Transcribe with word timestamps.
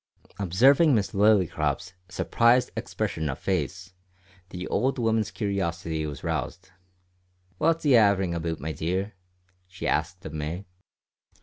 Observing 0.39 0.95
Miss 0.95 1.11
Lillycrop's 1.11 1.93
surprised 2.09 2.71
expression 2.75 3.29
of 3.29 3.37
face, 3.37 3.93
the 4.49 4.67
old 4.67 4.97
woman's 4.97 5.29
curiosity 5.29 6.07
was 6.07 6.23
roused. 6.23 6.71
"What's 7.59 7.83
he 7.83 7.91
haverin' 7.91 8.33
aboot, 8.33 8.59
my 8.59 8.71
dear?" 8.71 9.13
she 9.67 9.87
asked 9.87 10.25
of 10.25 10.33
May. 10.33 10.65